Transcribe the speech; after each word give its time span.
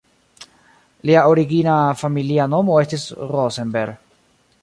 Lia 1.09 1.25
origina 1.33 1.75
familia 2.01 2.49
nomo 2.55 2.81
estis 2.87 3.05
"Rosenberg". 3.35 4.01